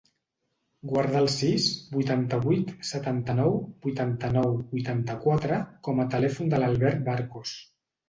[0.91, 1.67] Guarda el sis,
[1.97, 3.55] vuitanta-vuit, setanta-nou,
[3.87, 7.59] vuitanta-nou, vuitanta-quatre com a telèfon de l'Albert Barcos.